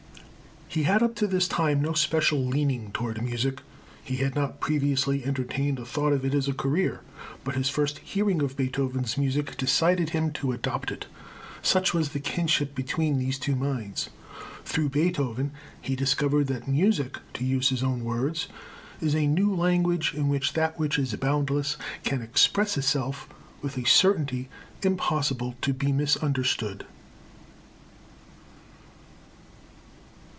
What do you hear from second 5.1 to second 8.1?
entertained a thought of it as a career, but his first